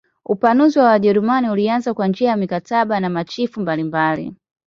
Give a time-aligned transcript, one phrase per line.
[0.25, 4.35] Upanuzi wa Wajerumani ulianza kwa njia ya mikataba na machifu mbalimbali.